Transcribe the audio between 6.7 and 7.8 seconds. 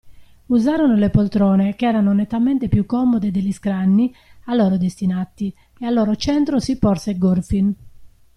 porse Gorfin.